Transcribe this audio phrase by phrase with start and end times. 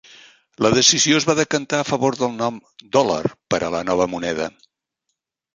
[0.65, 2.57] La decisió es va decantar a favor del nom
[2.97, 3.21] "dòlar"
[3.55, 4.53] per a la nova moneda.